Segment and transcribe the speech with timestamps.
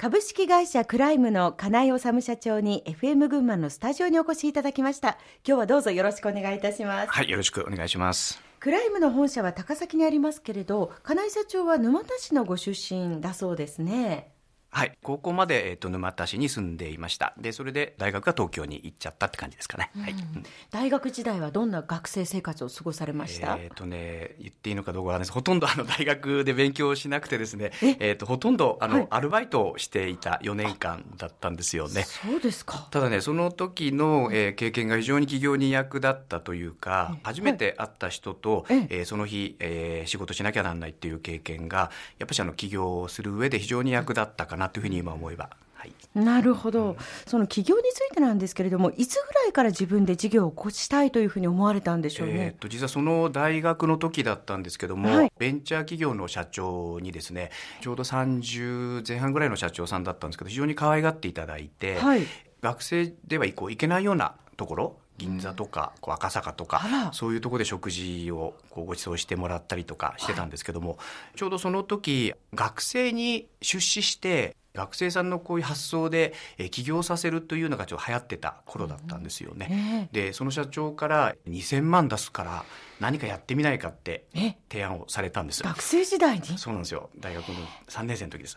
[0.00, 5.18] 株式会社クライムの金井治社長に FM 群馬のスタジオにお越しいただきました。
[5.44, 7.10] 今日はどうぞよろしくお願いいたします。
[7.10, 8.40] はいよろしくお願いします。
[8.60, 14.30] クライムの本社は高崎にありますけれど金井社長は沼田市のご出身だそうですね
[14.78, 17.34] はい、高校まで、えーと、沼田市に住んでいました。
[17.36, 20.14] でそれで大学が東京に行っちゃったって感じですかね、はい、
[20.70, 23.56] 大学時代はどんな学生生活を過ごされました？
[23.56, 25.32] えっ、ー、とね言っていいのかどうかはです。
[25.32, 27.72] ほとんどあの大学で勉強しなくてですね。
[27.82, 28.12] え？
[28.12, 32.04] ーと、ほとんどあの、はい、アルバイトをしていた4年間だったんですよね。
[32.04, 32.88] そうですか。
[32.90, 45.50] ただねその時の、えー、経験が非常に企業に役立ったというか初めて会った人と、はい、えー、その日、えー、仕事しなきゃなんないっていう経験がやっぱりあの起業をする上で非常に役立ったかなというふうに今思いば。
[45.78, 57.50] はい、なるほど、うん、その起業についてなんですけれども、いつぐらいから自分で事業を起こしたいというふうに思われたんでしょうね、えー、と実はその大学の時だったんですけども、はい、ベンチャー企業の社長にですね、
[57.80, 62.22] ちょうど30前半ぐらいの社長さんだったんですけど、非常に可愛がっていただいて、はい、
[62.60, 70.96] 学生ではこう行けないようなところ、銀座とかこう赤坂とかそういうところで食事をこうご馳走してもらったりとかしてたんですけども、は
[71.34, 80.08] い、ちょうどその時学生に出資して学生さんのこういう発想で、え起業させるというのがちょっと流行ってた頃だったんですよね。
[80.12, 82.64] でその社長から2000万出すから
[83.00, 84.26] 何かやってみないかって
[84.70, 86.58] 提案をされたんです学生時代に？
[86.58, 87.10] そうなんですよ。
[87.18, 87.54] 大学の
[87.88, 88.56] 3年生の時です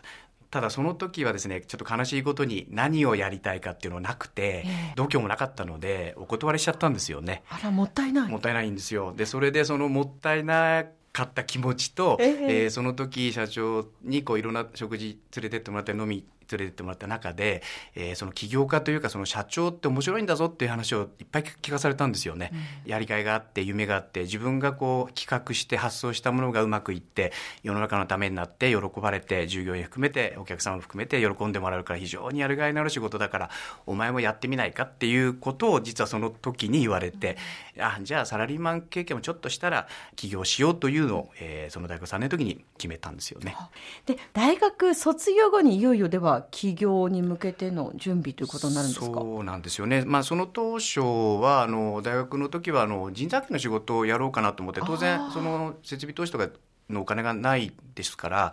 [0.52, 7.42] ただその時はですねちょっと悲しいことに何をやりたいかっていうのなくて、えー、度胸もなかったのでお断りしちゃったんですよね。
[7.48, 8.30] あらもったいない。
[8.30, 9.14] もったいないんですよ。
[9.16, 17.62] でそれでそのもったいなかった気持ちと、えー、えー、その時社長にこういろんな食事連れてってもらったり飲み連れてってもらった中で、
[17.94, 22.50] えー、その起業家というかその社長って面白いんだぞっていう話をいっぱい聞かされたんですよね、
[22.84, 33.50] うん、やりがいがあって夢があって自分がこう企画して発想したものがうまくいって世の中のためになって喜ばれて従業員含めてお客様含めて喜んでもらえるから非常にやるがいのある仕事だから
[33.86, 37.36] お前もやってみないかっていうことを実はその時に言われて、
[37.71, 43.56] うん、あじゃあサラリーマン経験もちょっとしたら起業しようというのを、えー、その大学3年の時に決めたんですよね。
[44.04, 49.06] で大学卒業後にいよいよでは起業に向けての準備ということになるんですか？
[49.06, 56.48] そうなんですよね、まあ、その当初はあの大学の時はあの人材系の仕事をやろうかなと思って当然その設備投資とか
[56.90, 58.52] のお金がないですから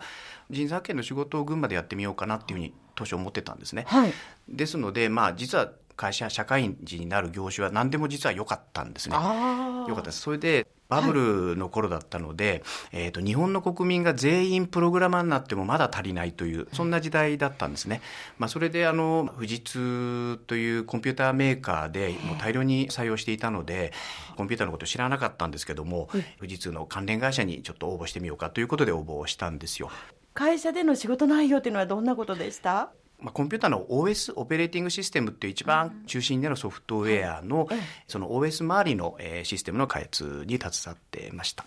[0.50, 3.84] 人材系の仕事を群馬でやってみようかなっていうふうに当初思ってたんですね。
[3.86, 4.12] はい、
[4.48, 9.14] ですので、まあ、実は会社社会人になる業種は何でも実は良かったんですね。
[9.14, 10.22] 良かったです。
[10.22, 11.12] それでバブ
[11.52, 18.00] ルの頃だったので、はい、えーと、日本の国民が全員プログラマーになってもまだ足りないというそんな時代だったんですね。
[18.38, 23.92] まあ、それであの富士通というコンピューターメーカーでもう大量に採用していたので
[24.36, 26.08] コンピューターのことを知らなかったんですけども、
[26.38, 29.90] 富士通の関連会社にちょっと応募してみようかということで応募をしたんですよ。
[30.32, 32.90] 会社での仕事内容というのはどんなことでした？
[33.20, 37.68] まあ、コンピューターの OS オペレーティングシステムっていう一番中心でのソフトウェアの、
[38.08, 41.64] その OS 周りのシステムの開発に携わってました。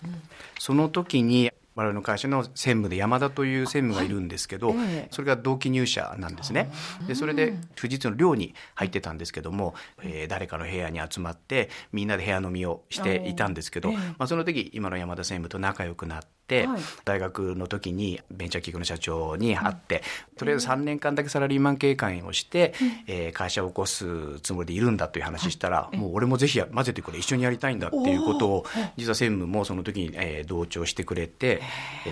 [0.59, 4.75] その時に我々の会社の専務で山田という専務がいるんですけど、
[5.11, 6.71] それが同期入社なんですね。
[7.07, 16.27] でそれで富士通の寮に入ってたんですけども、えー、誰かの部屋に集まってみんなで部屋飲みをしていたんですけど、まあ、その時今の山田専務と仲良くなって。
[16.67, 28.65] はい、大学の時にベンチャー企業の社長に会って、うん、とりあえず3年間だけサラリーマン経験をして、うん、えー、会社を起こすつもりでいるんだという話したら、はい、もう俺もぜひ混ぜてくれ一緒にやりたいんだっていうことを
[28.97, 31.61] 実は専務もその時に、えー、同調してくれて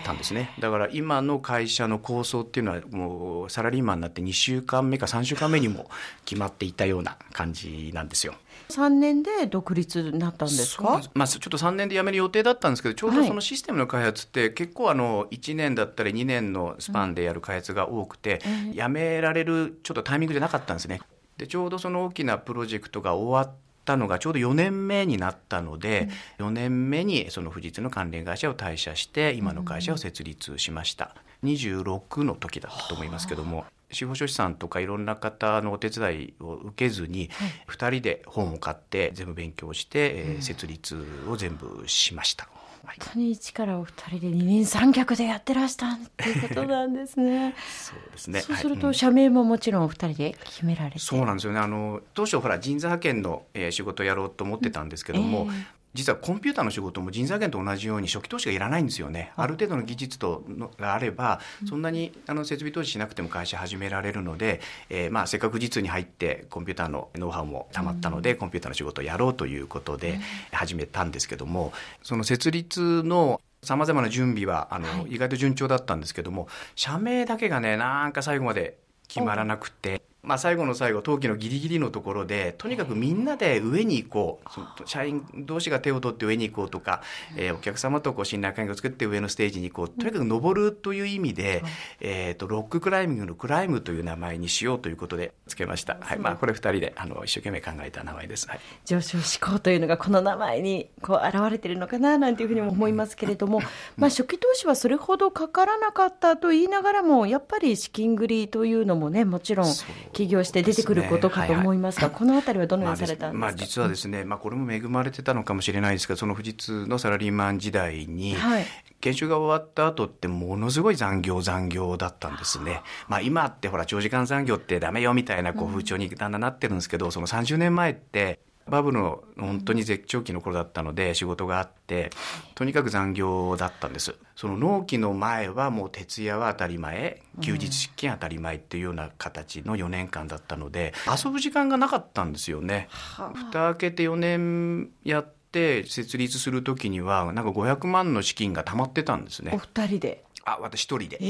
[0.03, 0.51] たんですね。
[0.59, 5.89] だから今の会社の構想っていうのはもうサラリーマンになって2週間目か3週間目にも
[6.25, 8.35] 決まっていたような感じなんですよ。
[8.71, 11.01] 3年で独立になったんですか？
[11.13, 21.01] まあ、ちょっと3年で辞める予定だったんですけどちょうどそのシステムの開発って結構あの1年だったり2年のスパンでやる開発が多くて、うん、辞められるちょっとタイミングじゃなかったんですね。
[21.37, 31.15] でちょうどその大きなプロジェクトが終わったのがちょうど4年目になったので、うん、4年目にその富士通の関連会社を退社して今の会社を設立しました。
[31.44, 42.47] 26の時だったと思いますけども、司法書士さんとかいろんな方のお手伝いを受けずに、はい、2人で本を買って全部勉強して、えー、設立を全部しました。
[42.84, 47.53] 本当に一からお二人で二人三脚でやってらしたっていうことなんですね。
[47.78, 48.41] そうですね。
[48.41, 51.59] そうすると、社名ももちろんお二人で決められて、そうなんですよね。
[51.59, 59.34] あの当初ほら人材派遣の、えー、仕事をやろうと思ってたんですけども、えー、実はコンピューターの仕事も人材源と同じように初期投資がいらないんですよね。
[59.35, 59.46] あ。
[59.46, 70.20] る程度の技術とのがあれば、そんなにあの設備投資しなくても会社始められるので、えー、まあせっかく実に入ってコンピューターのノウハウもたまったので、コンピューターの仕事をやろうということで
[70.52, 71.73] 始めたんですけども、
[72.03, 78.78] その設立のさまざまな準備はあの、意外と順調だったんですけども社名だけがねなんか最後まで
[79.08, 84.52] 決まらなくて、まあ、最後の最後登記のギリギリのところでとにかくみんなで上に行こう。
[84.85, 87.02] 社員同士が手を取って上に行こうとか、
[87.35, 90.02] えー、お客様とこう信頼関係を作って上のステージに行こう。
[90.02, 91.64] とにかく登るという意味で、
[92.00, 96.20] えーと、ロッククライミングのクライムという名前にしようということでつけました、はい。
[96.20, 103.62] まあ、これ2人であの一生懸命考えた名前です、はい、上昇志向というのがこの名前にこう現れているのかななんていうふうにも思いますけれども、
[103.97, 109.73] まあ、初期投資はそれほどかからなかったと言いながらもやっぱり資金繰りというのもねもちろん
[110.13, 118.66] 起業して出てくることかと思いますが、はいはい、このあたりはどのようにされたんですか、まあ、実はですね、まあ、これも恵まれてたのかもしれないですけど、その富士通のサラリーマン時代に、はい。
[119.02, 122.81] 研修が終わった後ってものすごい残業残業だったんですね。
[123.08, 132.09] まあ今ってほら長時間残業ってダメよみたいなこう風潮にだんだんなってるんですけど、その30年前ってバブルの本当に絶頂期の頃だったので仕事があって
[132.55, 134.16] とにかく残業だったんです。
[134.35, 142.87] その納期の前はもう徹夜は当たり前休日出勤当たり前っていうような形の4年間だったので遊ぶ時間がなかったんですよね。
[143.34, 151.17] 蓋開けて4年やって設立する時にはなんか500万の資金が溜まってたんですねお二人であ私一人で。
[151.22, 151.25] え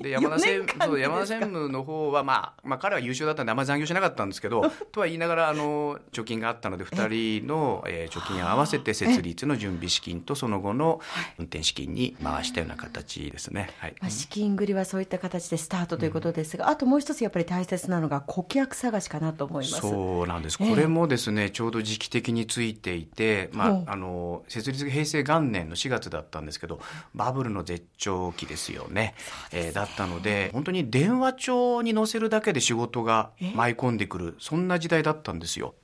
[0.00, 11.00] ー、で山田専務山田専務の方は、まあ、まあ彼は優秀だったんであんまり残業しなかったんですけどとは言いながらあの貯金があったので2人の、えー、貯金を合わせて設立の準備資金とその後の
[11.38, 13.70] 運転資金に回したような形ですね。
[13.78, 19.80] はい、まあ、資金繰りはそういった形でスタートということですが、うん、あともう一つやっぱり大切なのが顧客探しかなと思います。
[19.80, 20.58] そうなんです。
[20.58, 26.80] これもですね、ちょうど時期的についていて、まああの設立平成元年の4月だったんですけど、
[27.14, 29.14] バブルの絶頂期ですよね。
[29.52, 35.74] えー、だったので本当に電話帳に載せるだけで仕事が舞い込んでくるそんな時代だったんですよ。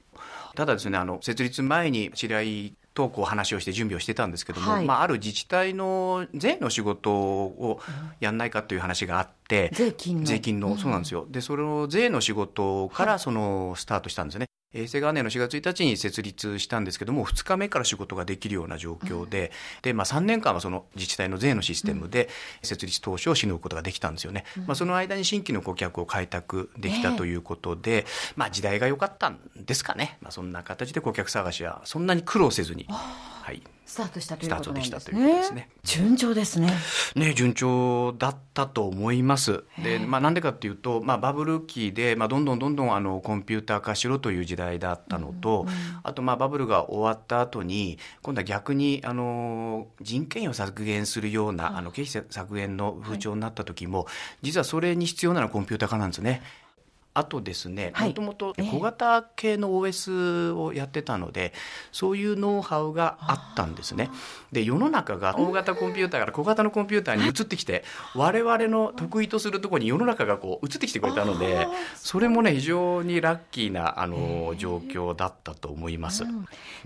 [0.54, 7.80] ただですねあの設立前に知り合いとこう話をして準備をしてたんですけども、はい、まあ、ある自治体の税の仕事を
[8.18, 10.26] やんないかという話があって、税金の。
[10.26, 11.26] 税金の、そうなんですよ。
[11.30, 14.46] でその税の仕事からそのスタートしたんですよね。
[14.72, 22.28] 平成元年の4月1日に設立したんですけども2日目から仕事ができるような状況でうん、でまあ、3年間はその自治体の税のシステムで
[22.62, 28.06] 設立当初をしのぐことができたんですよね、うん、まあ、その間に新規の顧客を開拓できたということで、
[28.36, 32.86] まあ、時代が良かったんですかね、まあ、そんな形で顧客探しはそんなに苦労せずに。
[32.88, 35.52] はいスタートしたということなんですね。
[35.52, 36.70] ね順調ですね。
[37.16, 39.64] ね順調だったと思います。
[39.82, 54.06] で、まあなんでかっていうと、まあバブル期でまあどんどんどんどんあのコンピューター化しろという時代だったのと、うんうん、あとまあバブルが終わった後に今度は逆にあの人件費を削減するようなあの経費削減の風潮になった時も、
[54.40, 56.42] 実はそれに必要なのはコンピューター化なんですね。
[57.20, 61.52] あとですね、もともと小型系の OS をやってたので、
[61.92, 64.10] そういうノウハウがあったんですね。
[64.52, 67.84] で、世の中が大型コンピューターから小型のコンピューターに移ってきて、
[68.14, 76.24] 我々の得意とするところに世の中がこう移ってきてくれたので、それもね、非常にラッキーな、あの、状況だったと思います。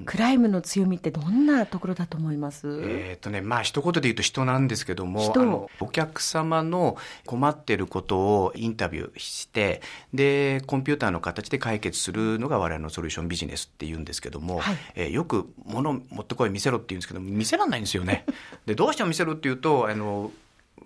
[0.04, 2.66] クライムの強みってどんなところだと思います？
[2.82, 6.96] えっ、とね、まあ、一言で言うと人なんですけども、あの、お客様の
[7.26, 9.82] 困ってることをインタビューして、
[10.12, 10.24] で、
[10.67, 18.25] コンピューターの形で解決するのが我々のソリューションビジネスっていうんですけども、はい、えー、よく物持ってこい見せろって言うんですけど、見せらんないんですよね。
[18.67, 20.31] で、どうしても見せろっていうと、あの、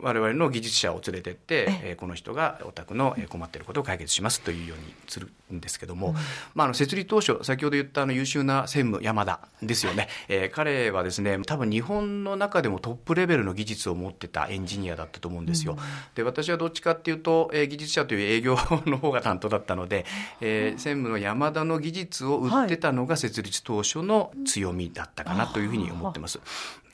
[0.00, 6.14] 我々の技術者を連れてって、えこの人がお宅の困っていることを解決しますというようにするんですけども、うん、
[6.54, 15.72] まあ、あの設立当初先ほど言ったあの優秀な専務山田ですよね、えー、彼はですね多分日本の中でもトップレベルの技術を持ってたエンジニアだったと思うんですよ。
[15.72, 15.78] うん、
[16.14, 20.04] で私はどっちかっていうと、えー、技術者という営業の方が担当だったので、
[20.40, 26.40] えー、専務の山田の技術を売ってたのが設立当初の強みだったかなというふうに思ってます。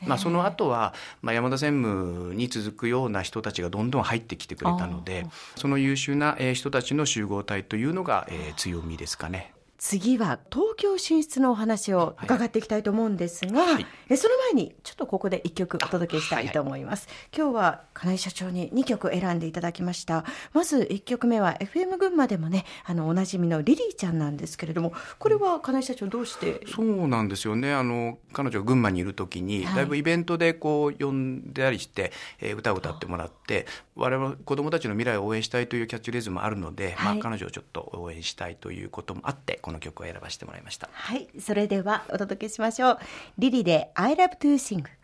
[0.06, 9.53] まあ、その後は、まあ、山田専務に続くような人たちがどんどん入ってきてくれたのでその優秀な人たちの集合体というのが強みですかね。
[9.86, 17.42] 次は東京進出のお話を伺っていきたいと思うんですが、はい、えその前にちょっとここで一曲お届けしたいと思います、はい。
[17.42, 20.24] はい、今日は金井社長に2曲選んでいただきました。
[20.54, 26.62] まず1曲目は FM 群馬でもねあのおなじみのリリーちゃんなんですけれどもこれは金井社長どうして？
[26.66, 27.74] そうなんですよね。
[27.74, 32.10] あの彼女が群馬にいる時に、だいぶイベントでこう呼んだりして、
[32.40, 40.88] えー、歌を歌ってもらって我々子どもたちの未来を応援したいというキャッチレーズもあるので、まあ、彼女をちょっと応援したいということもあってこの曲を選ばせてもらいました。
[40.92, 42.98] はいそれではお届けしましょう。
[43.38, 44.84] リリで I love to sing